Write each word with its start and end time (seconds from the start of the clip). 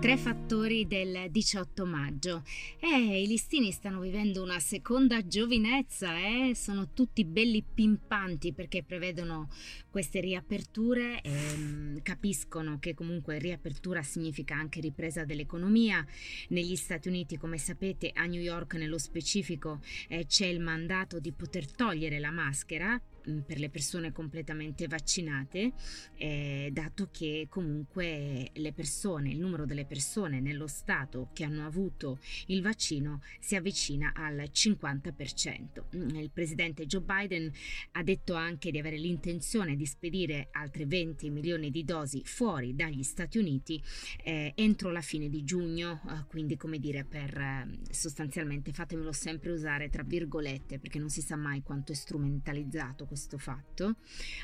Tre 0.00 0.16
fattori 0.16 0.86
del 0.86 1.26
18 1.28 1.84
maggio. 1.84 2.44
Eh, 2.78 3.20
i 3.20 3.26
listini 3.26 3.72
stanno 3.72 3.98
vivendo 3.98 4.44
una 4.44 4.60
seconda 4.60 5.26
giovinezza, 5.26 6.16
eh? 6.16 6.54
Sono 6.54 6.92
tutti 6.92 7.24
belli 7.24 7.64
pimpanti 7.64 8.52
perché 8.52 8.84
prevedono 8.84 9.48
queste 9.90 10.20
riaperture 10.20 11.20
e 11.20 11.32
ehm, 11.32 12.02
capiscono 12.02 12.78
che 12.78 12.94
comunque 12.94 13.38
riapertura 13.38 14.02
significa 14.02 14.54
anche 14.54 14.80
ripresa 14.80 15.24
dell'economia. 15.24 16.06
Negli 16.50 16.76
Stati 16.76 17.08
Uniti, 17.08 17.36
come 17.36 17.58
sapete, 17.58 18.12
a 18.14 18.24
New 18.26 18.40
York 18.40 18.74
nello 18.74 18.98
specifico 18.98 19.80
eh, 20.06 20.26
c'è 20.26 20.46
il 20.46 20.60
mandato 20.60 21.18
di 21.18 21.32
poter 21.32 21.68
togliere 21.68 22.20
la 22.20 22.30
maschera 22.30 23.00
per 23.44 23.58
le 23.58 23.68
persone 23.68 24.12
completamente 24.12 24.86
vaccinate, 24.86 25.72
eh, 26.16 26.70
dato 26.72 27.08
che 27.10 27.46
comunque 27.48 28.50
le 28.52 28.72
persone, 28.72 29.30
il 29.30 29.38
numero 29.38 29.66
delle 29.66 29.84
persone 29.84 30.40
nello 30.40 30.66
Stato 30.66 31.30
che 31.32 31.44
hanno 31.44 31.66
avuto 31.66 32.18
il 32.46 32.62
vaccino 32.62 33.20
si 33.40 33.56
avvicina 33.56 34.12
al 34.14 34.48
50%. 34.50 35.84
Mm, 35.96 36.16
il 36.16 36.30
presidente 36.30 36.86
Joe 36.86 37.02
Biden 37.02 37.50
ha 37.92 38.02
detto 38.02 38.34
anche 38.34 38.70
di 38.70 38.78
avere 38.78 38.96
l'intenzione 38.96 39.76
di 39.76 39.86
spedire 39.86 40.48
altre 40.52 40.86
20 40.86 41.30
milioni 41.30 41.70
di 41.70 41.84
dosi 41.84 42.22
fuori 42.24 42.74
dagli 42.74 43.02
Stati 43.02 43.38
Uniti 43.38 43.82
eh, 44.22 44.52
entro 44.54 44.90
la 44.90 45.00
fine 45.00 45.28
di 45.28 45.44
giugno, 45.44 46.00
eh, 46.08 46.24
quindi 46.28 46.56
come 46.56 46.78
dire 46.78 47.04
per 47.04 47.36
eh, 47.36 47.78
sostanzialmente 47.90 48.72
fatemelo 48.72 49.12
sempre 49.12 49.50
usare 49.50 49.88
tra 49.88 50.02
virgolette 50.02 50.78
perché 50.78 50.98
non 50.98 51.10
si 51.10 51.20
sa 51.20 51.36
mai 51.36 51.62
quanto 51.62 51.92
è 51.92 51.94
strumentalizzato 51.94 53.04
questo 53.04 53.17
questo 53.18 53.36
fatto, 53.38 53.96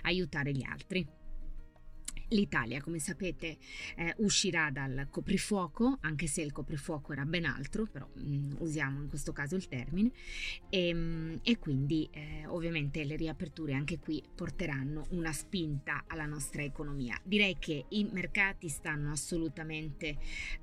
aiutare 0.03 0.50
gli 0.50 0.64
altri. 0.64 1.06
L'Italia, 2.28 2.80
come 2.80 2.98
sapete, 2.98 3.58
eh, 3.97 4.14
uscirà 4.19 4.70
dal 4.70 5.06
coprifuoco, 5.11 5.98
anche 6.00 6.27
se 6.27 6.41
il 6.41 6.50
coprifuoco 6.50 7.12
era 7.12 7.25
ben 7.25 7.45
altro, 7.45 7.86
però 7.86 8.08
mh, 8.12 8.34
mm, 8.34 8.52
usiamo 8.58 9.00
in 9.00 9.08
questo 9.08 9.33
caso 9.33 9.55
il 9.55 9.69
termine, 9.69 10.11
e, 10.70 10.89
ehm, 10.89 10.98
mh, 10.98 11.41
e 11.42 11.58
quindi 11.58 12.08
eh, 12.11 12.47
ovviamente 12.47 13.05
le 13.05 13.14
riaperture 13.14 13.75
anche 13.75 13.98
qui 14.00 14.20
porteranno 14.34 15.06
una 15.11 15.33
spinta 15.33 16.05
alla 16.08 16.27
nostra 16.27 16.62
economia. 16.62 17.20
Direi 17.22 17.56
che 17.61 17.84
i 17.91 18.08
mercati 18.11 18.69
stanno 18.69 19.12
assolutamente 19.12 20.17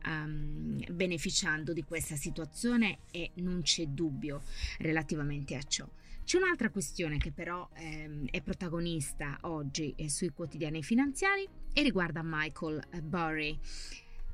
um, 0.05 0.83
beneficiando 0.91 1.71
di 1.71 1.83
questa 1.83 2.15
situazione 2.15 2.99
e 3.11 3.31
non 3.35 3.61
c'è 3.61 3.85
dubbio 3.85 4.41
relativamente 4.79 5.55
a 5.55 5.61
ciò. 5.61 5.87
C'è 6.31 6.37
un'altra 6.37 6.69
questione 6.69 7.17
che 7.17 7.33
però 7.33 7.67
ehm, 7.73 8.27
è 8.29 8.41
protagonista 8.41 9.37
oggi 9.41 9.93
eh, 9.97 10.09
sui 10.09 10.29
quotidiani 10.29 10.81
finanziari 10.81 11.45
e 11.73 11.81
riguarda 11.81 12.21
Michael 12.23 12.81
Burry. 13.03 13.59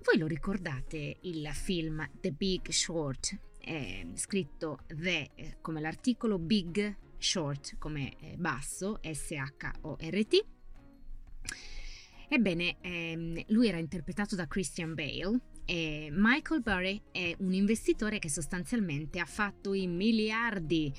Voi 0.03 0.19
lo 0.19 0.27
ricordate 0.27 1.17
il 1.21 1.49
film 1.53 2.07
The 2.21 2.33
Big 2.33 2.69
Short, 2.69 3.35
eh, 3.61 4.11
scritto 4.13 4.81
The 4.85 5.31
eh, 5.33 5.57
come 5.59 5.81
l'articolo 5.81 6.37
Big 6.37 6.95
Short 7.17 7.77
come 7.79 8.15
eh, 8.19 8.35
basso, 8.37 8.99
S-H-O-R-T. 9.01 10.45
Ebbene, 12.29 12.77
ehm, 12.79 13.43
lui 13.47 13.69
era 13.69 13.79
interpretato 13.79 14.35
da 14.35 14.45
Christian 14.45 14.93
Bale 14.93 15.39
e 15.69 16.07
Michael 16.13 16.61
Burry 16.61 17.01
è 17.11 17.35
un 17.39 17.53
investitore 17.53 18.19
che 18.19 18.29
sostanzialmente 18.29 19.19
ha 19.19 19.25
fatto 19.25 19.73
i 19.73 19.85
miliardi. 19.85 20.93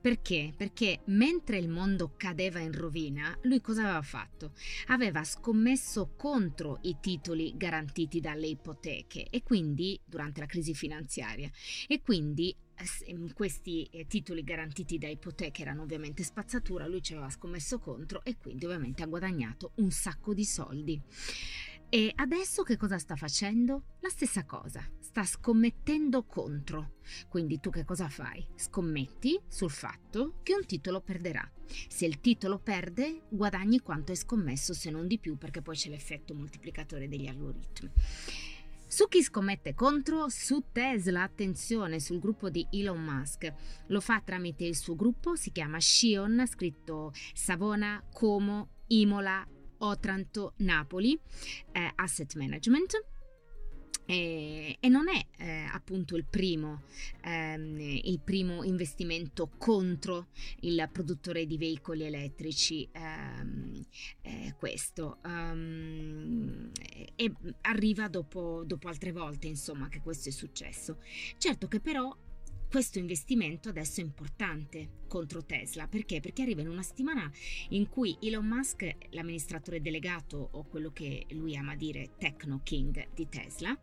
Perché? 0.00 0.54
Perché 0.56 1.02
mentre 1.08 1.58
il 1.58 1.68
mondo 1.68 2.14
cadeva 2.16 2.58
in 2.58 2.72
rovina, 2.72 3.38
lui 3.42 3.60
cosa 3.60 3.82
aveva 3.82 4.00
fatto? 4.00 4.54
Aveva 4.86 5.22
scommesso 5.24 6.14
contro 6.16 6.78
i 6.84 6.96
titoli 7.00 7.52
garantiti 7.54 8.20
dalle 8.20 8.46
ipoteche 8.46 9.26
e 9.28 9.42
quindi 9.42 10.00
durante 10.02 10.40
la 10.40 10.46
crisi 10.46 10.72
finanziaria 10.72 11.50
e 11.86 12.00
quindi 12.00 12.56
eh, 12.76 13.32
questi 13.34 13.84
eh, 13.92 14.06
titoli 14.06 14.42
garantiti 14.42 14.96
da 14.96 15.08
ipoteche 15.08 15.60
erano 15.60 15.82
ovviamente 15.82 16.22
spazzatura, 16.22 16.86
lui 16.86 17.02
ci 17.02 17.12
aveva 17.12 17.28
scommesso 17.28 17.78
contro 17.78 18.24
e 18.24 18.36
quindi 18.38 18.64
ovviamente 18.64 19.02
ha 19.02 19.06
guadagnato 19.06 19.72
un 19.76 19.90
sacco 19.90 20.32
di 20.32 20.44
soldi. 20.46 21.00
E 21.94 22.10
adesso 22.16 22.64
che 22.64 22.76
cosa 22.76 22.98
sta 22.98 23.14
facendo? 23.14 23.84
La 24.00 24.08
stessa 24.08 24.44
cosa, 24.44 24.84
sta 24.98 25.22
scommettendo 25.22 26.24
contro. 26.24 26.94
Quindi 27.28 27.60
tu 27.60 27.70
che 27.70 27.84
cosa 27.84 28.08
fai? 28.08 28.44
Scommetti 28.56 29.40
sul 29.46 29.70
fatto 29.70 30.40
che 30.42 30.56
un 30.56 30.66
titolo 30.66 31.00
perderà. 31.00 31.48
Se 31.86 32.04
il 32.04 32.18
titolo 32.18 32.58
perde, 32.58 33.26
guadagni 33.28 33.78
quanto 33.78 34.10
hai 34.10 34.18
scommesso, 34.18 34.74
se 34.74 34.90
non 34.90 35.06
di 35.06 35.20
più, 35.20 35.38
perché 35.38 35.62
poi 35.62 35.76
c'è 35.76 35.88
l'effetto 35.88 36.34
moltiplicatore 36.34 37.06
degli 37.06 37.28
algoritmi. 37.28 37.88
Su 38.88 39.06
chi 39.06 39.22
scommette 39.22 39.74
contro? 39.74 40.28
Su 40.28 40.64
Tesla, 40.72 41.22
attenzione, 41.22 42.00
sul 42.00 42.18
gruppo 42.18 42.50
di 42.50 42.66
Elon 42.72 43.04
Musk. 43.04 43.54
Lo 43.86 44.00
fa 44.00 44.20
tramite 44.20 44.64
il 44.64 44.74
suo 44.74 44.96
gruppo, 44.96 45.36
si 45.36 45.52
chiama 45.52 45.78
Shion, 45.78 46.44
scritto 46.48 47.12
Savona, 47.34 48.02
Como, 48.12 48.70
Imola, 48.88 49.46
Otranto 49.78 50.54
Napoli 50.58 51.18
eh, 51.72 51.92
Asset 51.94 52.34
Management. 52.36 53.12
E, 54.06 54.76
e, 54.80 54.88
non 54.88 55.08
è 55.08 55.26
eh, 55.38 55.66
appunto 55.72 56.14
il 56.16 56.26
primo, 56.28 56.82
ehm, 57.22 57.80
il 57.80 58.20
primo, 58.22 58.62
investimento 58.62 59.50
contro 59.56 60.26
il 60.60 60.86
produttore 60.92 61.46
di 61.46 61.56
veicoli 61.56 62.04
elettrici 62.04 62.86
ehm, 62.92 63.82
eh, 64.20 64.54
questo 64.58 65.20
um, 65.24 66.70
e 67.14 67.32
arriva 67.62 68.08
dopo, 68.08 68.62
dopo 68.66 68.88
altre 68.88 69.10
volte 69.10 69.46
insomma 69.46 69.88
che 69.88 70.00
questo 70.02 70.28
è 70.28 70.32
successo 70.32 70.98
certo 71.38 71.66
che 71.66 71.80
però 71.80 72.14
questo 72.74 72.98
investimento 72.98 73.68
adesso 73.68 74.00
è 74.00 74.02
importante 74.02 75.02
contro 75.06 75.44
Tesla. 75.44 75.86
Perché? 75.86 76.18
Perché 76.18 76.42
arriva 76.42 76.60
in 76.60 76.68
una 76.68 76.82
settimana 76.82 77.30
in 77.68 77.88
cui 77.88 78.18
Elon 78.20 78.44
Musk, 78.44 78.96
l'amministratore 79.10 79.80
delegato 79.80 80.48
o 80.50 80.64
quello 80.64 80.90
che 80.90 81.24
lui 81.30 81.56
ama 81.56 81.76
dire 81.76 82.16
Techno 82.18 82.62
King 82.64 83.10
di 83.14 83.28
Tesla, 83.28 83.78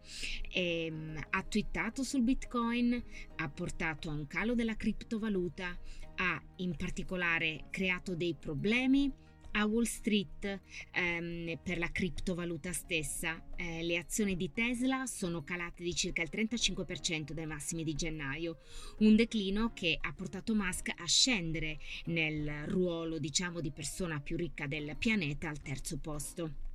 ehm, 0.52 1.18
ha 1.30 1.44
twittato 1.44 2.04
sul 2.04 2.24
Bitcoin, 2.24 3.02
ha 3.38 3.48
portato 3.48 4.10
a 4.10 4.14
un 4.14 4.28
calo 4.28 4.56
della 4.56 4.76
criptovaluta, 4.76 5.74
ha 6.16 6.44
in 6.58 6.76
particolare 6.76 7.68
creato 7.70 8.14
dei 8.14 8.36
problemi 8.38 9.10
a 9.52 9.66
Wall 9.66 9.84
Street 9.84 10.60
ehm, 10.92 11.60
per 11.64 11.78
la 11.78 11.92
criptovaluta 11.92 12.72
stessa. 12.72 13.42
Eh, 13.56 13.84
le 13.84 13.98
azioni 13.98 14.36
di 14.36 14.52
Tesla 14.52 15.06
sono 15.06 15.44
calate 15.44 15.84
di 15.84 15.94
circa 15.94 16.22
il 16.22 16.30
35% 16.32 17.32
dai 17.32 17.46
massimi 17.46 17.84
di 17.84 17.96
gennaio, 17.96 18.60
un 19.00 19.16
declino 19.16 19.72
che 19.74 19.98
ha 20.00 20.14
portato 20.14 20.56
Musk 20.56 20.90
a 20.96 21.06
scendere 21.06 21.80
nel 22.06 22.66
ruolo, 22.66 23.20
diciamo, 23.20 23.62
di 23.62 23.72
persona 23.72 24.20
più 24.20 24.38
ricca 24.38 24.68
del 24.68 24.96
pianeta 24.98 25.50
al 25.50 25.62
terzo 25.62 25.98
posto. 25.98 26.71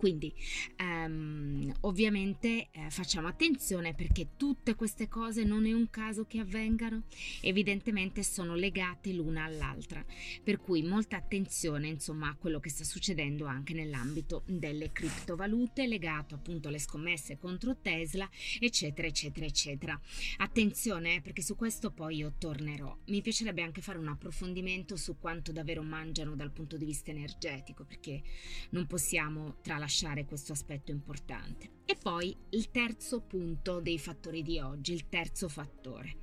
Quindi 0.00 0.32
um, 0.78 1.70
ovviamente 1.80 2.70
eh, 2.70 2.88
facciamo 2.88 3.28
attenzione 3.28 3.92
perché 3.92 4.28
tutte 4.38 4.74
queste 4.74 5.08
cose 5.08 5.44
non 5.44 5.66
è 5.66 5.74
un 5.74 5.90
caso 5.90 6.24
che 6.24 6.38
avvengano, 6.38 7.02
evidentemente 7.42 8.22
sono 8.22 8.54
legate 8.54 9.12
l'una 9.12 9.44
all'altra, 9.44 10.02
per 10.42 10.58
cui 10.58 10.80
molta 10.80 11.18
attenzione 11.18 11.88
insomma 11.88 12.30
a 12.30 12.34
quello 12.34 12.60
che 12.60 12.70
sta 12.70 12.82
succedendo 12.82 13.44
anche 13.44 13.74
nell'ambito 13.74 14.42
delle 14.46 14.90
criptovalute 14.90 15.86
legato 15.86 16.34
appunto 16.34 16.68
alle 16.68 16.78
scommesse 16.78 17.36
contro 17.36 17.76
Tesla 17.76 18.26
eccetera 18.58 19.06
eccetera 19.06 19.44
eccetera. 19.44 20.00
Attenzione 20.38 21.16
eh, 21.16 21.20
perché 21.20 21.42
su 21.42 21.56
questo 21.56 21.90
poi 21.90 22.16
io 22.16 22.32
tornerò. 22.38 22.96
Mi 23.08 23.20
piacerebbe 23.20 23.60
anche 23.60 23.82
fare 23.82 23.98
un 23.98 24.08
approfondimento 24.08 24.96
su 24.96 25.18
quanto 25.18 25.52
davvero 25.52 25.82
mangiano 25.82 26.34
dal 26.36 26.52
punto 26.52 26.78
di 26.78 26.86
vista 26.86 27.10
energetico 27.10 27.84
perché 27.84 28.22
non 28.70 28.86
possiamo 28.86 29.56
tralasciare 29.60 29.88
tralasciare 29.90 30.24
questo 30.24 30.52
aspetto 30.52 30.92
importante. 30.92 31.82
E 31.84 31.96
poi 32.00 32.34
il 32.50 32.70
terzo 32.70 33.20
punto 33.20 33.80
dei 33.80 33.98
fattori 33.98 34.42
di 34.42 34.60
oggi, 34.60 34.92
il 34.92 35.08
terzo 35.08 35.48
fattore. 35.48 36.16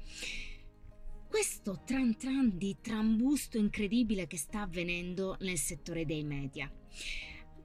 Questo 1.27 1.81
tran 1.85 2.15
tran 2.15 2.57
di 2.57 2.77
trambusto 2.81 3.57
incredibile 3.57 4.25
che 4.25 4.37
sta 4.37 4.61
avvenendo 4.61 5.35
nel 5.41 5.57
settore 5.57 6.05
dei 6.05 6.23
media. 6.23 6.71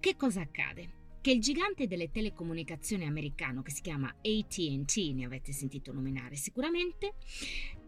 Che 0.01 0.17
cosa 0.17 0.41
accade? 0.41 1.01
Che 1.21 1.31
il 1.31 1.41
gigante 1.41 1.87
delle 1.87 2.11
telecomunicazioni 2.11 3.07
americano, 3.07 3.63
che 3.63 3.71
si 3.71 3.81
chiama 3.81 4.09
ATT, 4.09 4.97
ne 5.15 5.25
avete 5.25 5.53
sentito 5.53 5.93
nominare 5.93 6.35
sicuramente, 6.35 7.15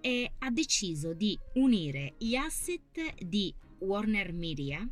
eh, 0.00 0.34
ha 0.38 0.50
deciso 0.52 1.12
di 1.14 1.36
unire 1.54 2.14
gli 2.18 2.36
asset 2.36 3.20
di 3.24 3.52
Warner 3.80 4.32
Media, 4.32 4.88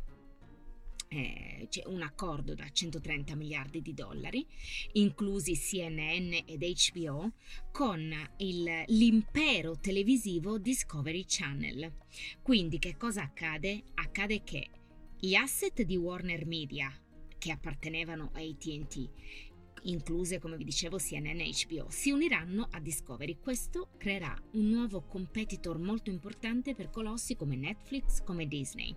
eh, 1.13 1.69
un 1.85 2.01
accordo 2.01 2.55
da 2.55 2.67
130 2.69 3.35
miliardi 3.35 3.81
di 3.81 3.93
dollari, 3.93 4.45
inclusi 4.93 5.53
CNN 5.53 6.33
ed 6.45 6.63
HBO, 6.63 7.31
con 7.71 8.13
il, 8.37 8.83
l'impero 8.87 9.77
televisivo 9.79 10.57
Discovery 10.57 11.25
Channel. 11.27 11.93
Quindi 12.41 12.79
che 12.79 12.97
cosa 12.97 13.23
accade? 13.23 13.83
Accade 13.93 14.43
che 14.43 14.69
gli 15.19 15.35
asset 15.35 15.83
di 15.83 15.95
Warner 15.95 16.45
Media, 16.45 16.91
che 17.37 17.51
appartenevano 17.51 18.31
a 18.33 18.39
ATT, 18.39 19.09
incluse 19.83 20.39
come 20.39 20.57
vi 20.57 20.63
dicevo 20.63 20.97
CNN 20.97 21.39
e 21.39 21.51
HBO, 21.67 21.87
si 21.89 22.11
uniranno 22.11 22.67
a 22.71 22.79
Discovery. 22.79 23.37
Questo 23.39 23.89
creerà 23.97 24.35
un 24.53 24.69
nuovo 24.69 25.01
competitor 25.03 25.77
molto 25.77 26.09
importante 26.09 26.73
per 26.73 26.89
colossi 26.89 27.35
come 27.35 27.55
Netflix, 27.55 28.23
come 28.23 28.47
Disney 28.47 28.95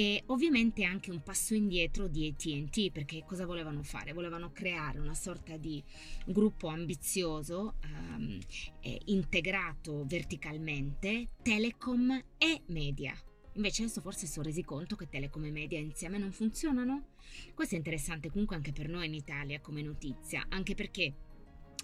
e 0.00 0.22
ovviamente 0.28 0.82
anche 0.84 1.10
un 1.10 1.22
passo 1.22 1.52
indietro 1.52 2.08
di 2.08 2.26
ATT 2.26 2.90
perché 2.90 3.22
cosa 3.26 3.44
volevano 3.44 3.82
fare? 3.82 4.14
Volevano 4.14 4.50
creare 4.50 4.98
una 4.98 5.12
sorta 5.12 5.58
di 5.58 5.84
gruppo 6.24 6.68
ambizioso 6.68 7.74
um, 7.84 8.38
eh, 8.80 8.98
integrato 9.06 10.06
verticalmente 10.06 11.32
telecom 11.42 12.18
e 12.38 12.62
media. 12.68 13.14
Invece 13.56 13.82
adesso 13.82 14.00
forse 14.00 14.24
si 14.24 14.32
sono 14.32 14.46
resi 14.46 14.64
conto 14.64 14.96
che 14.96 15.06
telecom 15.06 15.44
e 15.44 15.50
media 15.50 15.78
insieme 15.78 16.16
non 16.16 16.32
funzionano. 16.32 17.08
Questo 17.52 17.74
è 17.74 17.76
interessante 17.76 18.30
comunque 18.30 18.56
anche 18.56 18.72
per 18.72 18.88
noi 18.88 19.04
in 19.04 19.12
Italia 19.12 19.60
come 19.60 19.82
notizia, 19.82 20.46
anche 20.48 20.74
perché 20.74 21.12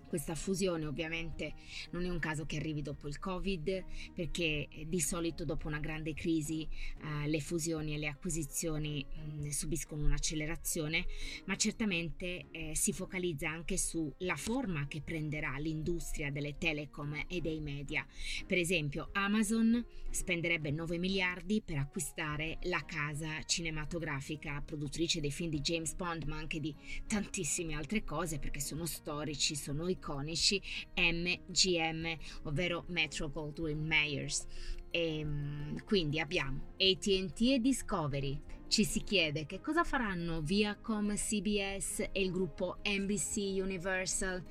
questa 0.07 0.35
fusione 0.35 0.87
ovviamente 0.87 1.55
non 1.91 2.05
è 2.05 2.09
un 2.09 2.19
caso 2.19 2.47
che 2.47 2.57
arrivi 2.57 2.83
dopo 2.83 3.09
il 3.09 3.19
Covid, 3.19 3.85
perché 4.15 4.69
eh, 4.69 4.87
di 4.89 5.01
solito 5.01 5.45
dopo 5.45 5.67
una 5.67 5.81
grande 5.81 6.15
crisi 6.15 6.67
eh, 7.03 7.29
le 7.29 7.41
fusioni 7.41 7.95
e 7.95 7.99
le 7.99 8.09
acquisizioni 8.09 9.05
mh, 9.05 9.47
mm, 9.47 9.49
subiscono 9.49 10.05
un'accelerazione, 10.05 11.07
ma 11.47 11.57
certamente 11.57 12.47
eh, 12.51 12.75
si 12.75 12.93
focalizza 12.93 13.49
anche 13.49 13.77
sulla 13.77 14.37
forma 14.37 14.87
che 14.87 15.03
prenderà 15.03 15.57
l'industria 15.59 16.31
delle 16.31 16.57
telecom 16.59 17.25
e 17.29 17.41
dei 17.41 17.61
media. 17.61 18.07
Per 18.47 18.59
esempio, 18.59 19.09
Amazon 19.13 19.85
spenderebbe 20.11 20.71
9 20.71 20.99
miliardi 20.99 21.63
per 21.63 21.79
acquistare 21.79 22.59
la 22.63 22.85
casa 22.85 23.43
cinematografica 23.45 24.63
produttrice 24.65 25.21
dei 25.21 25.31
film 25.31 25.51
di 25.51 25.61
James 25.61 25.95
Bond, 25.95 26.25
ma 26.25 26.37
anche 26.37 26.61
di 26.61 26.75
tantissime 27.07 27.75
altre 27.75 28.05
cose 28.05 28.39
perché 28.39 28.61
sono 28.61 28.87
storici, 28.87 29.55
sono 29.55 29.85
iconici 29.97 30.61
MGM, 30.95 32.17
ovvero 32.45 32.85
Metro 32.89 33.29
Goldwyn 33.31 33.85
Mayers. 33.85 34.47
E, 34.91 35.19
ehm, 35.19 35.85
quindi 35.85 36.21
abbiamo 36.21 36.75
ATT 36.79 37.41
e 37.41 37.59
Discovery. 37.61 38.41
Ci 38.69 38.85
si 38.85 39.05
chiede 39.05 39.47
che 39.47 39.61
cosa 39.61 39.85
faranno 39.85 40.41
Viacom, 40.41 41.15
CBS 41.15 42.09
e 42.11 42.21
il 42.21 42.33
gruppo 42.33 42.79
NBC 42.85 43.61
Universal. 43.63 44.43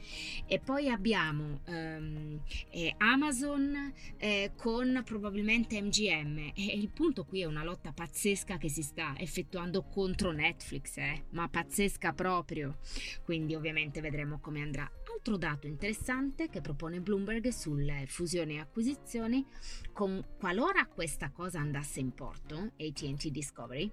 E 0.45 0.59
poi 0.59 0.89
abbiamo 0.89 1.59
um, 1.65 2.39
eh, 2.69 2.95
Amazon 2.97 3.93
eh, 4.17 4.53
con 4.55 5.01
probabilmente 5.03 5.81
MGM. 5.81 6.53
E 6.55 6.77
il 6.77 6.89
punto 6.91 7.25
qui 7.25 7.41
è 7.41 7.45
una 7.45 7.65
lotta 7.65 7.91
pazzesca 7.91 8.57
che 8.57 8.69
si 8.69 8.83
sta 8.83 9.15
effettuando 9.17 9.83
contro 9.83 10.31
Netflix, 10.31 10.95
eh? 10.97 11.25
ma 11.31 11.49
pazzesca 11.49 12.13
proprio. 12.13 12.77
Quindi 13.23 13.53
ovviamente 13.53 13.99
vedremo 13.99 14.39
come 14.39 14.61
andrà 14.61 14.89
altro 15.25 15.37
dato 15.37 15.65
interessante 15.65 16.49
che 16.49 16.61
propone 16.61 17.01
Bloomberg 17.01 17.47
sulle 17.47 18.05
fusioni 18.05 18.57
e 18.57 18.59
acquisizioni, 18.59 19.43
con, 19.91 20.23
qualora 20.37 20.85
questa 20.85 21.31
cosa 21.31 21.59
andasse 21.59 21.99
in 21.99 22.13
porto, 22.13 22.73
ATT 22.77 23.29
Discovery, 23.29 23.91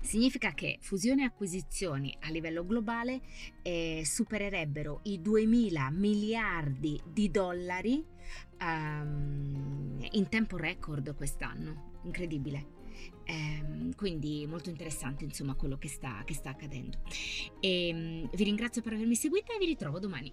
significa 0.00 0.52
che 0.52 0.78
fusioni 0.80 1.22
e 1.22 1.26
acquisizioni 1.26 2.16
a 2.20 2.30
livello 2.30 2.64
globale 2.64 3.20
eh, 3.60 4.00
supererebbero 4.02 5.00
i 5.02 5.20
2000 5.20 5.90
miliardi 5.90 6.98
di 7.04 7.30
dollari 7.30 8.02
um, 8.62 10.08
in 10.12 10.28
tempo 10.30 10.56
record 10.56 11.14
quest'anno. 11.16 12.00
Incredibile. 12.04 12.77
Eh, 13.24 13.94
quindi 13.94 14.46
molto 14.46 14.70
interessante 14.70 15.24
insomma 15.24 15.54
quello 15.54 15.76
che 15.76 15.88
sta, 15.88 16.22
che 16.24 16.34
sta 16.34 16.50
accadendo. 16.50 16.98
E, 17.60 17.90
um, 17.92 18.30
vi 18.32 18.44
ringrazio 18.44 18.82
per 18.82 18.94
avermi 18.94 19.14
seguita 19.14 19.54
e 19.54 19.58
vi 19.58 19.66
ritrovo 19.66 19.98
domani. 19.98 20.32